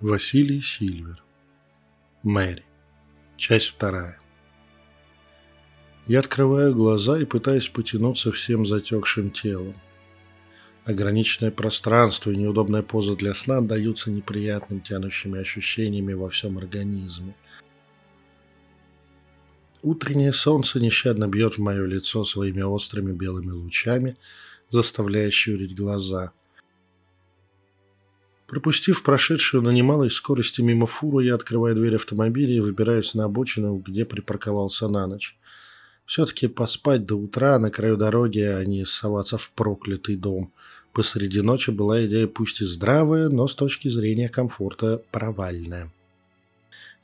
[0.00, 1.22] Василий Сильвер.
[2.22, 2.64] Мэри.
[3.38, 4.20] Часть вторая.
[6.06, 9.74] Я открываю глаза и пытаюсь потянуться всем затекшим телом.
[10.84, 17.34] Ограниченное пространство и неудобная поза для сна отдаются неприятным тянущими ощущениями во всем организме.
[19.80, 24.18] Утреннее солнце нещадно бьет в мое лицо своими острыми белыми лучами,
[24.68, 26.32] заставляя щурить глаза–
[28.46, 33.76] Пропустив прошедшую на немалой скорости мимо фуру, я открываю дверь автомобиля и выбираюсь на обочину,
[33.76, 35.36] где припарковался на ночь.
[36.04, 40.52] Все-таки поспать до утра на краю дороги, а не соваться в проклятый дом.
[40.92, 45.92] Посреди ночи была идея пусть и здравая, но с точки зрения комфорта провальная.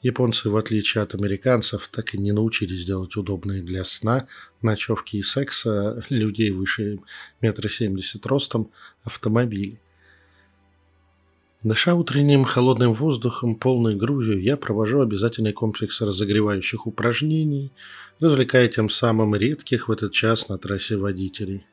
[0.01, 4.27] Японцы, в отличие от американцев, так и не научились делать удобные для сна,
[4.61, 7.01] ночевки и секса людей выше
[7.41, 8.71] метра семьдесят ростом
[9.03, 9.81] автомобили.
[11.65, 17.71] Дыша утренним холодным воздухом, полной грудью, я провожу обязательный комплекс разогревающих упражнений,
[18.19, 21.65] развлекая тем самым редких в этот час на трассе водителей.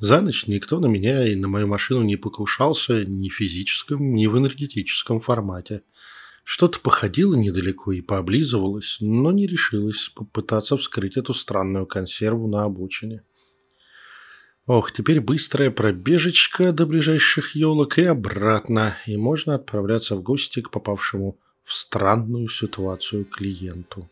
[0.00, 4.26] За ночь никто на меня и на мою машину не покушался ни в физическом, ни
[4.26, 5.80] в энергетическом формате.
[6.44, 13.22] Что-то походило недалеко и пооблизывалось, но не решилось попытаться вскрыть эту странную консерву на обочине.
[14.66, 20.72] Ох, теперь быстрая пробежечка до ближайших елок и обратно, и можно отправляться в гости к
[20.72, 24.10] попавшему в странную ситуацию клиенту.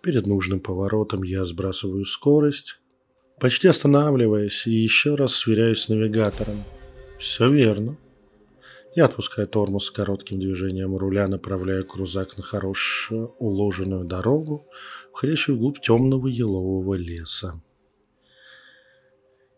[0.00, 2.78] Перед нужным поворотом я сбрасываю скорость,
[3.40, 6.62] почти останавливаясь, и еще раз сверяюсь с навигатором.
[7.18, 7.96] Все верно.
[8.94, 14.68] Я отпускаю тормоз коротким движением руля, направляя крузак на хорошую уложенную дорогу,
[15.12, 17.60] входящую вглубь темного елового леса.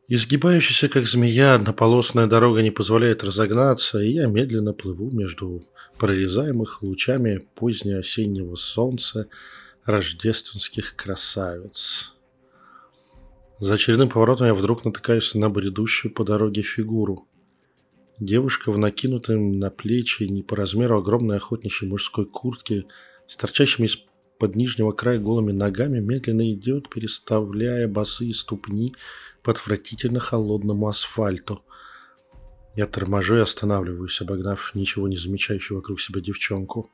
[0.08, 5.64] Изгибающаяся, как змея, однополосная дорога не позволяет разогнаться, и я медленно плыву между
[5.98, 9.26] прорезаемых лучами позднеосеннего солнца
[9.84, 12.12] рождественских красавиц.
[13.58, 17.26] За очередным поворотом я вдруг натыкаюсь на бредущую по дороге фигуру.
[18.20, 22.84] Девушка в накинутом на плечи не по размеру огромной охотничьей мужской куртке
[23.26, 23.88] с торчащими
[24.36, 28.94] из-под нижнего края голыми ногами медленно идет, переставляя босые ступни
[29.42, 31.64] по отвратительно холодному асфальту.
[32.74, 36.90] Я торможу и останавливаюсь, обогнав ничего не замечающую вокруг себя девчонку.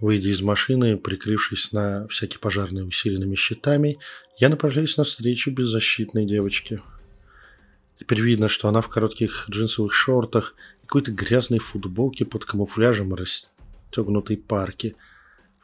[0.00, 3.98] Выйдя из машины, прикрывшись на всякие пожарные усиленными щитами,
[4.36, 6.82] я направляюсь навстречу беззащитной девочке.
[8.00, 14.38] Теперь видно, что она в коротких джинсовых шортах и какой-то грязной футболке под камуфляжем расстегнутой
[14.38, 14.96] парки.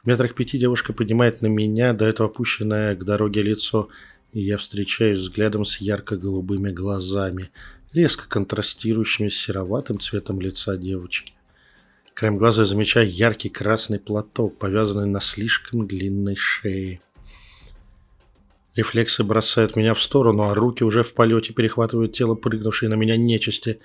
[0.09, 3.89] Метрах пяти девушка поднимает на меня, до этого опущенное к дороге лицо,
[4.33, 7.51] и я встречаюсь взглядом с ярко-голубыми глазами,
[7.93, 11.33] резко контрастирующими с сероватым цветом лица девочки.
[12.15, 17.01] Краем глаза замечаю яркий красный платок, повязанный на слишком длинной шее.
[18.75, 23.15] Рефлексы бросают меня в сторону, а руки уже в полете перехватывают тело, прыгнувшей на меня
[23.15, 23.79] нечисти,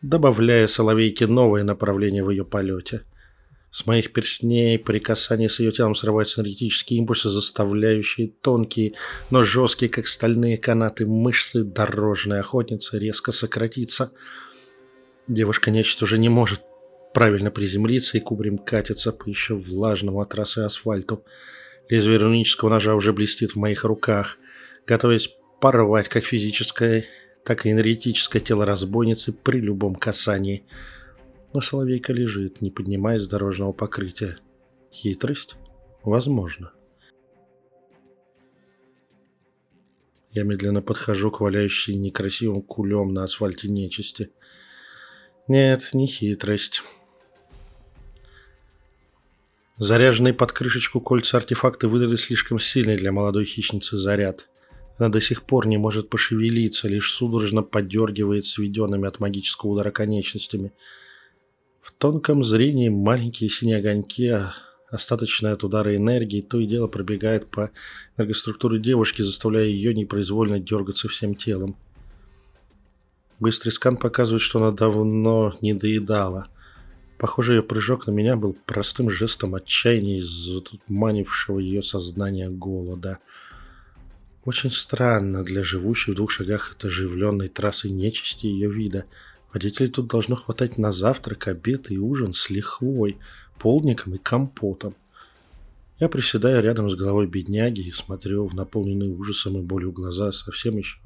[0.00, 3.02] добавляя соловейке новое направление в ее полете–
[3.76, 8.94] с моих перстней при касании с ее телом срываются энергетические импульсы, заставляющие тонкие,
[9.28, 14.12] но жесткие, как стальные канаты, мышцы дорожной охотницы резко сократиться.
[15.28, 16.62] Девушка-нечто уже не может
[17.12, 21.22] правильно приземлиться и кубрем катится по еще влажному от трассы асфальту.
[21.90, 24.38] Лезвие рунического ножа уже блестит в моих руках,
[24.86, 27.04] готовясь порвать как физическое,
[27.44, 30.64] так и энергетическое тело разбойницы при любом касании–
[31.56, 34.36] но Соловейка лежит, не поднимаясь с дорожного покрытия.
[34.92, 35.56] Хитрость?
[36.02, 36.70] Возможно.
[40.32, 44.32] Я медленно подхожу к валяющей некрасивым кулем на асфальте нечисти.
[45.48, 46.82] Нет, не хитрость.
[49.78, 54.50] Заряженные под крышечку кольца артефакты выдали слишком сильный для молодой хищницы заряд.
[54.98, 60.74] Она до сих пор не может пошевелиться, лишь судорожно подергивает сведенными от магического удара конечностями–
[61.86, 64.54] в тонком зрении маленькие синие огоньки, а
[64.90, 67.70] остаточные от удара энергии, то и дело пробегает по
[68.16, 71.76] энергоструктуре девушки, заставляя ее непроизвольно дергаться всем телом.
[73.38, 76.48] Быстрый скан показывает, что она давно не доедала.
[77.18, 80.48] Похоже, ее прыжок на меня был простым жестом отчаяния из
[80.88, 83.18] манившего ее сознания голода.
[84.44, 89.04] Очень странно для живущей в двух шагах от оживленной трассы нечисти ее вида–
[89.52, 93.18] Водителей тут должно хватать на завтрак, обед и ужин с лихвой,
[93.58, 94.94] полдником и компотом.
[95.98, 100.76] Я приседаю рядом с головой бедняги и смотрю в наполненные ужасом и болью глаза совсем
[100.76, 100.98] еще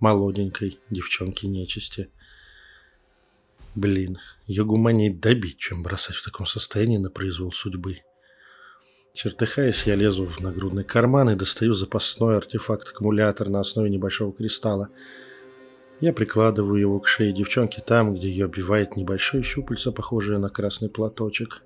[0.00, 2.10] молоденькой девчонки нечисти.
[3.74, 8.02] Блин, ее гуманней добить, чем бросать в таком состоянии на произвол судьбы.
[9.14, 14.90] Чертыхаясь, я лезу в нагрудный карман и достаю запасной артефакт-аккумулятор на основе небольшого кристалла.
[16.00, 20.88] Я прикладываю его к шее девчонки там, где ее обвивает небольшое щупальце, похожее на красный
[20.88, 21.62] платочек.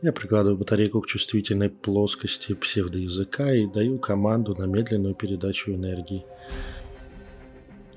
[0.00, 6.24] Я прикладываю батарейку к чувствительной плоскости псевдоязыка и даю команду на медленную передачу энергии.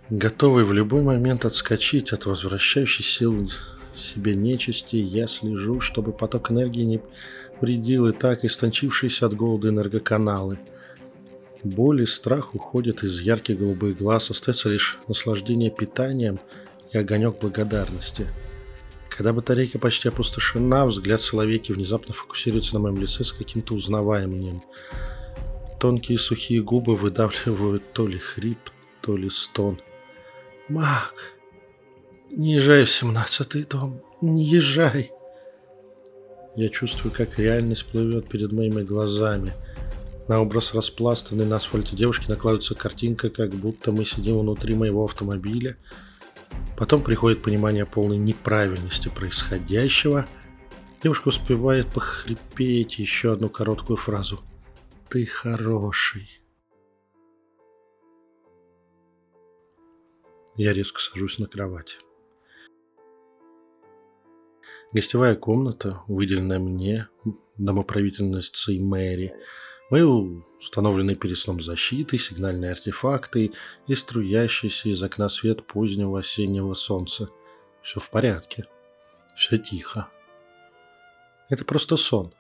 [0.10, 3.50] Готовый в любой момент отскочить от возвращающей сил
[3.96, 7.02] себе нечисти, я слежу, чтобы поток энергии не
[7.60, 10.58] вредил и так истончившиеся от голода энергоканалы.
[11.64, 16.40] Боль и страх уходят из ярких голубых глаз, остается лишь наслаждение питанием
[16.92, 18.28] и огонек благодарности.
[19.10, 24.64] Когда батарейка почти опустошена, взгляд Соловейки внезапно фокусируется на моем лице с каким-то узнаваемым.
[25.80, 28.60] Тонкие сухие губы выдавливают то ли хрип,
[29.02, 29.80] то ли стон–
[30.72, 31.36] Маг,
[32.30, 35.12] не езжай в семнадцатый дом, не езжай.
[36.56, 39.52] Я чувствую, как реальность плывет перед моими глазами.
[40.32, 45.76] На образ распластанной на асфальте девушки накладывается картинка, как будто мы сидим внутри моего автомобиля.
[46.78, 50.26] Потом приходит понимание полной неправильности происходящего.
[51.04, 54.40] Девушка успевает похрипеть еще одну короткую фразу.
[55.10, 56.42] «Ты хороший».
[60.56, 61.98] Я резко сажусь на кровать.
[64.94, 67.10] Гостевая комната, выделенная мне
[67.58, 69.36] домоправительницей Мэри,
[69.92, 70.04] мои
[70.60, 73.52] установленные перед сном защиты, сигнальные артефакты
[73.88, 77.30] и струящийся из окна свет позднего осеннего солнца.
[77.84, 78.66] Все в порядке.
[79.36, 80.08] Все тихо.
[81.50, 82.34] Это просто сон.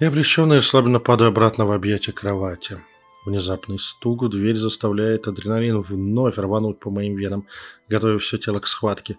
[0.00, 2.80] Я облегченно и слабо падаю обратно в объятия кровати.
[3.24, 7.46] Внезапный стук в дверь заставляет адреналин вновь рвануть по моим венам,
[7.88, 9.18] готовя все тело к схватке.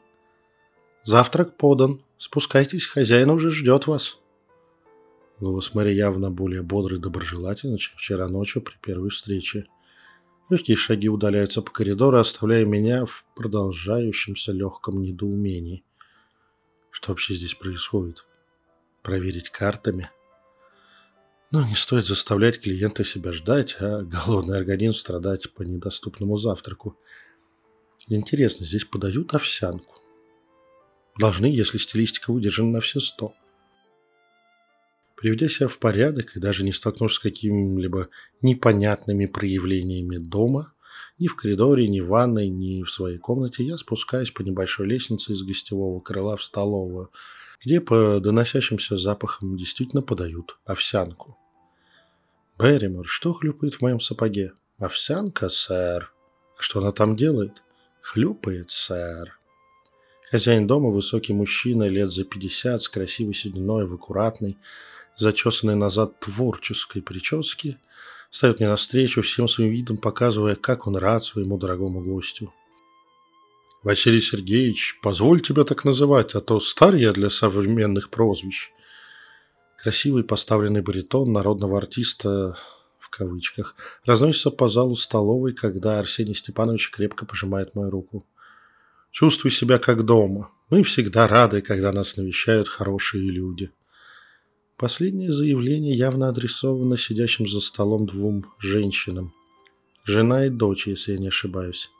[1.03, 2.01] «Завтрак подан.
[2.17, 4.17] Спускайтесь, хозяин уже ждет вас».
[5.39, 9.65] Голос Мэри явно более бодрый и доброжелательный, чем вчера ночью при первой встрече.
[10.49, 15.83] Легкие шаги удаляются по коридору, оставляя меня в продолжающемся легком недоумении.
[16.91, 18.25] Что вообще здесь происходит?
[19.01, 20.09] Проверить картами?
[21.51, 26.97] Но не стоит заставлять клиента себя ждать, а голодный организм страдать по недоступному завтраку.
[28.07, 29.95] Интересно, здесь подают овсянку?
[31.17, 33.33] Должны, если стилистика выдержана на все сто.
[35.19, 38.07] Приведя себя в порядок и даже не столкнувшись с какими-либо
[38.41, 40.73] непонятными проявлениями дома,
[41.17, 45.33] ни в коридоре, ни в ванной, ни в своей комнате, я спускаюсь по небольшой лестнице
[45.33, 47.11] из гостевого крыла в столовую,
[47.61, 51.37] где по доносящимся запахам действительно подают овсянку.
[52.57, 56.13] «Берримор, что хлюпает в моем сапоге?» «Овсянка, сэр».
[56.57, 57.61] «А что она там делает?»
[57.99, 59.37] «Хлюпает, сэр».
[60.31, 64.57] Хозяин дома, высокий мужчина, лет за пятьдесят, с красивой сединой, в аккуратной,
[65.19, 67.77] зачесанной назад творческой прическе,
[68.31, 72.53] встает мне навстречу, всем своим видом показывая, как он рад своему дорогому гостю.
[73.83, 78.71] «Василий Сергеевич, позволь тебя так называть, а то стар я для современных прозвищ.
[79.81, 82.57] Красивый поставленный баритон народного артиста
[82.99, 88.25] в кавычках разносится по залу столовой, когда Арсений Степанович крепко пожимает мою руку.
[89.11, 90.51] Чувствую себя как дома.
[90.69, 93.71] Мы всегда рады, когда нас навещают хорошие люди.
[94.79, 99.33] Последнее заявление явно адресовано сидящим за столом двум женщинам.
[100.05, 101.91] Жена и дочь, если я не ошибаюсь.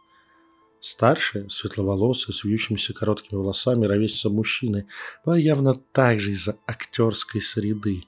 [0.79, 4.87] Старшая, светловолосая, с вьющимися короткими волосами, ровесница мужчины,
[5.25, 8.05] была явно также из-за актерской среды.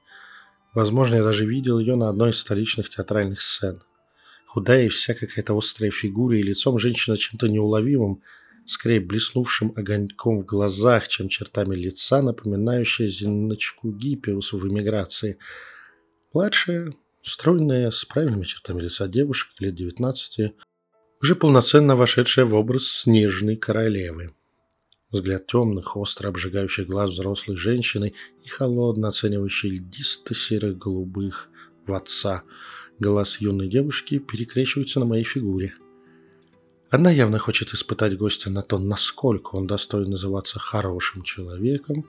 [0.74, 3.84] Возможно, я даже видел ее на одной из столичных театральных сцен.
[4.46, 8.22] Худая и вся какая-то острая фигура, и лицом женщина чем-то неуловимым,
[8.66, 15.38] скорее блеснувшим огоньком в глазах, чем чертами лица, напоминающая Зиночку Гиппиус в эмиграции.
[16.34, 20.54] Младшая, стройная, с правильными чертами лица девушка, лет девятнадцати,
[21.22, 24.34] уже полноценно вошедшая в образ снежной королевы.
[25.12, 28.14] Взгляд темных, остро обжигающих глаз взрослой женщины
[28.46, 31.50] и холодно оценивающий льдисто-серых голубых
[31.86, 32.44] в отца.
[32.98, 35.74] Глаз юной девушки перекрещивается на моей фигуре.
[36.92, 42.06] Одна явно хочет испытать гостя на то, насколько он достоин называться хорошим человеком,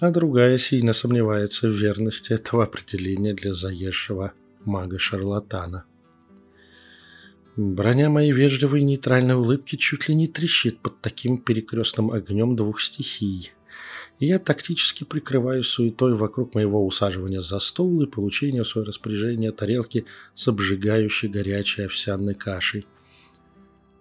[0.00, 4.32] а другая сильно сомневается в верности этого определения для заезжего
[4.64, 5.84] мага-шарлатана.
[7.54, 12.80] Броня моей вежливой и нейтральной улыбки чуть ли не трещит под таким перекрестным огнем двух
[12.80, 13.52] стихий.
[14.18, 19.52] И я тактически прикрываюсь суетой вокруг моего усаживания за стол и получения в свое распоряжение
[19.52, 22.86] тарелки с обжигающей горячей овсяной кашей.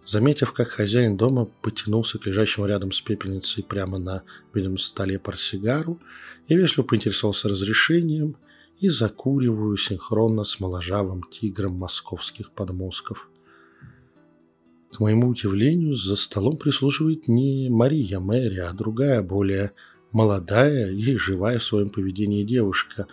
[0.06, 6.00] Заметив, как хозяин дома потянулся к лежащему рядом с пепельницей прямо на видом столе портсигару,
[6.50, 8.36] я вежливо поинтересовался разрешением
[8.80, 13.30] и закуриваю синхронно с моложавым тигром московских подмозгов.
[14.92, 19.72] К моему удивлению, за столом прислуживает не Мария Мэри, а другая, более
[20.12, 23.08] молодая и живая в своем поведении девушка,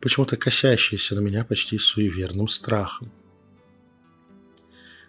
[0.00, 3.10] почему-то косящаяся на меня почти суеверным страхом.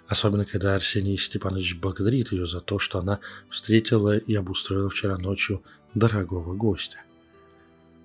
[0.08, 5.62] Особенно, когда Арсений Степанович благодарит ее за то, что она встретила и обустроила вчера ночью
[5.94, 7.00] дорогого гостя.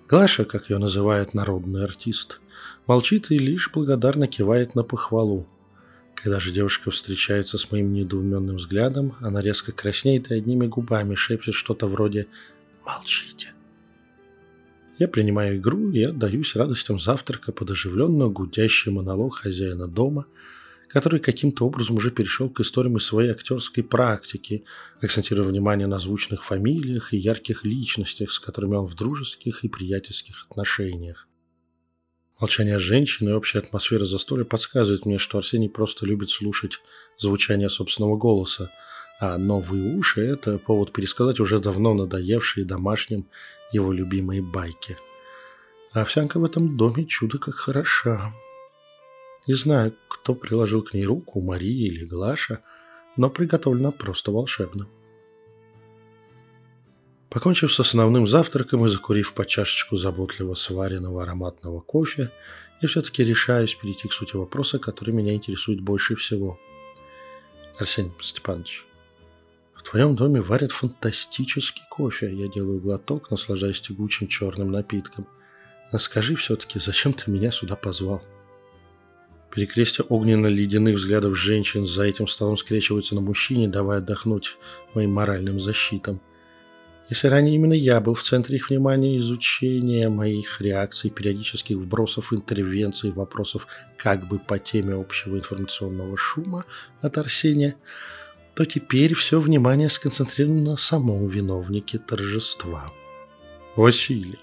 [0.08, 2.40] Глаша, как ее называет народный артист,
[2.86, 5.46] молчит и лишь благодарно кивает на похвалу.
[6.16, 11.54] Когда же девушка встречается с моим недоуменным взглядом, она резко краснеет и одними губами шепчет
[11.54, 12.26] что-то вроде
[12.84, 13.52] «Молчите».
[14.98, 20.26] Я принимаю игру и отдаюсь радостям завтрака под оживленно гудящий монолог хозяина дома–
[20.92, 24.64] который каким-то образом уже перешел к историям из своей актерской практики,
[25.00, 30.46] акцентируя внимание на звучных фамилиях и ярких личностях, с которыми он в дружеских и приятельских
[30.50, 31.28] отношениях.
[32.38, 36.80] Молчание женщины и общая атмосфера застолья подсказывает мне, что Арсений просто любит слушать
[37.16, 38.70] звучание собственного голоса,
[39.18, 43.26] а новые уши– это повод пересказать уже давно надоевшие домашним
[43.70, 44.98] его любимые байки.
[45.92, 48.34] А овсянка в этом доме чудо как хороша.
[49.46, 52.62] Не знаю, кто приложил к ней руку, Мария или Глаша,
[53.16, 54.88] но приготовлено просто волшебно.
[57.28, 62.30] Покончив с основным завтраком и закурив по чашечку заботливо сваренного ароматного кофе,
[62.80, 66.58] я все-таки решаюсь перейти к сути вопроса, который меня интересует больше всего.
[67.78, 68.84] Арсений Степанович,
[69.74, 72.32] в твоем доме варят фантастический кофе.
[72.32, 75.26] Я делаю глоток, наслаждаясь тягучим черным напитком.
[75.90, 78.22] Но скажи все-таки, зачем ты меня сюда позвал?
[79.54, 84.56] Перекрестие огненно-ледяных взглядов женщин за этим столом скрещиваются на мужчине, давая отдохнуть
[84.94, 86.22] моим моральным защитам.
[87.10, 93.10] Если ранее именно я был в центре их внимания изучения моих реакций, периодических вбросов, интервенций,
[93.10, 93.66] вопросов
[93.98, 96.64] как бы по теме общего информационного шума
[97.02, 97.74] от Арсения,
[98.54, 102.90] то теперь все внимание сконцентрировано на самом виновнике торжества.
[103.76, 104.38] Василий.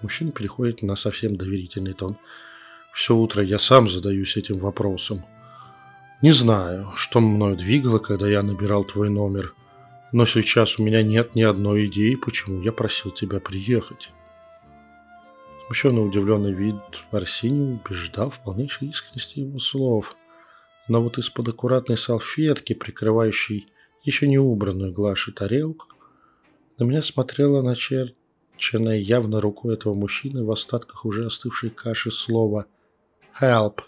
[0.00, 2.16] Мужчина переходит на совсем доверительный тон–
[2.92, 5.24] все утро я сам задаюсь этим вопросом.
[6.20, 9.54] Не знаю, что мною двигало, когда я набирал твой номер,
[10.10, 14.10] но сейчас у меня нет ни одной идеи, почему я просил тебя приехать.
[15.66, 16.74] Смущенно удивленный вид
[17.12, 20.16] Арсений убеждал в полнейшей искренности его слов.
[20.88, 23.68] Но вот из-под аккуратной салфетки, прикрывающей
[24.02, 25.86] еще не убранную Глаши тарелку,
[26.78, 32.66] на меня смотрела начерченная явно рукой этого мужчины в остатках уже остывшей каши слова–
[33.40, 33.82] Help.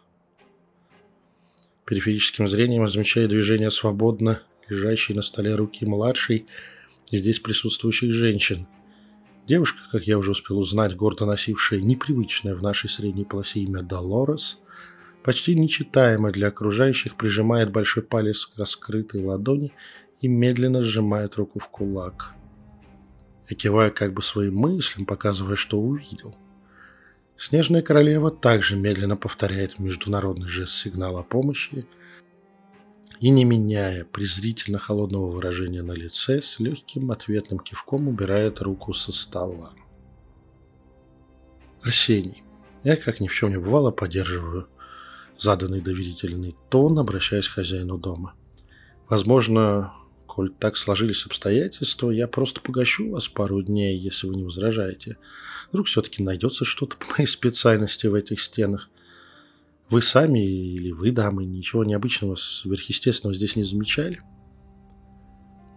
[1.84, 6.46] Периферическим зрением замечаю движение свободно лежащей на столе руки младшей
[7.10, 8.68] и здесь присутствующих женщин.
[9.48, 14.58] Девушка, как я уже успел узнать, гордо носившая непривычное в нашей средней полосе имя Долорес,
[15.24, 19.72] почти нечитаемо для окружающих, прижимает большой палец к раскрытой ладони
[20.20, 22.34] и медленно сжимает руку в кулак.
[23.48, 26.36] Я как бы своим мыслям, показывая, что увидел–
[27.40, 31.86] Снежная королева также медленно повторяет международный жест сигнала помощи
[33.18, 39.10] и, не меняя презрительно холодного выражения на лице, с легким ответным кивком убирает руку со
[39.10, 39.72] стола.
[41.82, 42.42] Арсений.
[42.84, 44.68] Я, как ни в чем не бывало, поддерживаю
[45.38, 48.34] заданный доверительный тон, обращаясь к хозяину дома.
[49.08, 49.94] Возможно,
[50.30, 55.16] коль так сложились обстоятельства, я просто погощу вас пару дней, если вы не возражаете.
[55.70, 58.90] Вдруг все-таки найдется что-то по моей специальности в этих стенах.
[59.88, 64.20] Вы сами или вы, дамы, ничего необычного, сверхъестественного здесь не замечали?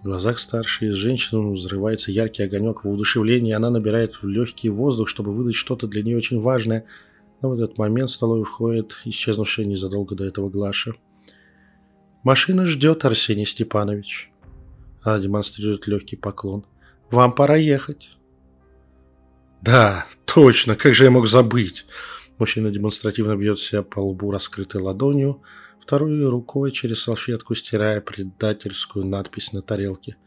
[0.02, 5.34] В глазах старшей женщины взрывается яркий огонек в удушевлении, она набирает в легкий воздух, чтобы
[5.34, 6.86] выдать что-то для нее очень важное.
[7.42, 10.94] Но в этот момент в столовую входит исчезнувшая незадолго до этого Глаша.
[12.24, 14.33] «Машина ждет, Арсений Степанович».
[15.04, 16.66] Она демонстрирует легкий поклон.
[17.12, 18.10] «Вам пора ехать».
[19.62, 21.86] Да, точно, как же я мог забыть?
[22.38, 25.42] Мужчина демонстративно бьет себя по лбу раскрытой ладонью,
[25.80, 30.18] второй рукой через салфетку стирая предательскую надпись на тарелке.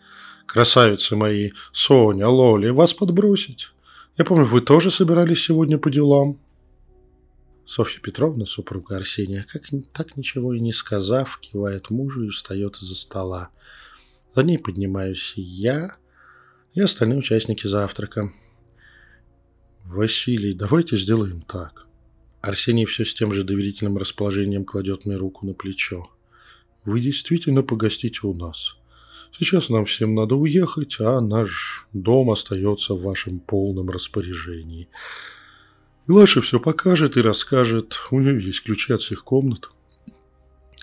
[0.46, 3.72] «Красавицы мои, Соня, Лоли, вас подбросить?
[4.16, 6.38] Я помню, вы тоже собирались сегодня по делам?»
[7.66, 12.94] Софья Петровна, супруга Арсения, как так ничего и не сказав, кивает мужу и встает из-за
[12.94, 13.50] стола.
[14.36, 15.96] За ней поднимаюсь я
[16.74, 18.34] и остальные участники завтрака.
[19.86, 21.86] «Василий, давайте сделаем так».
[22.42, 26.10] Арсений все с тем же доверительным расположением кладет мне руку на плечо.
[26.84, 28.76] вы действительно погостите у нас.
[29.32, 34.90] Сейчас нам всем надо уехать, а наш дом остается в вашем полном распоряжении.
[36.06, 37.98] Глаша все покажет и расскажет.
[38.10, 39.70] У нее есть ключи от всех комнат.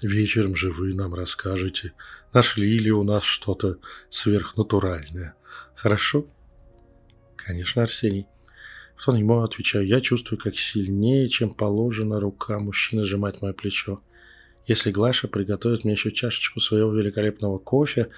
[0.02, 1.94] Вечером же вы нам расскажете,
[2.34, 3.78] нашли ли у нас что-то
[4.10, 5.36] сверхнатуральное.
[5.76, 6.26] Хорошо?
[7.36, 8.28] Конечно, Арсений.
[8.96, 14.02] В тон ему отвечаю, я чувствую, как сильнее, чем положено рука мужчины сжимать мое плечо.
[14.66, 18.10] Если Глаша приготовит мне еще чашечку своего великолепного кофе,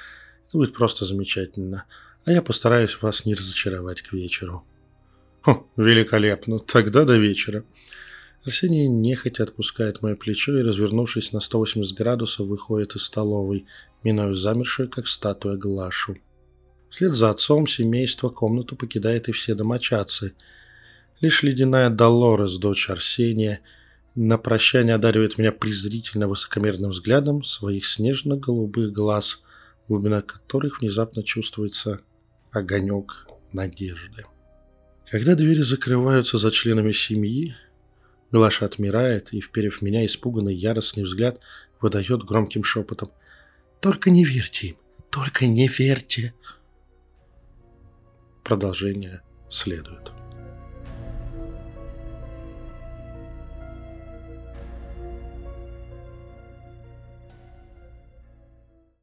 [0.47, 1.85] это будет просто замечательно.
[2.25, 4.65] А я постараюсь вас не разочаровать к вечеру.
[5.41, 6.59] Хо, великолепно.
[6.59, 7.63] Тогда до вечера.
[8.45, 13.65] Арсений нехотя отпускает мое плечо и, развернувшись на 180 градусов, выходит из столовой,
[14.03, 16.17] минуя замершую, как статуя, Глашу.
[16.91, 20.33] Вслед за отцом семейство комнату покидает и все домочадцы.
[21.21, 23.61] Лишь ледяная Долорес, дочь Арсения,
[24.13, 29.41] на прощание одаривает меня презрительно высокомерным взглядом своих снежно-голубых глаз,
[29.87, 32.01] глубина которых внезапно чувствуется
[32.51, 34.25] огонек надежды.
[35.09, 37.55] Когда двери закрываются за членами семьи,
[38.31, 41.39] Глаша отмирает и, вперев меня испуганный яростный взгляд,
[41.81, 43.11] выдает громким шепотом.
[43.79, 44.77] «Только не верьте им!
[45.09, 46.33] Только не верьте!»
[48.43, 50.11] Продолжение следует.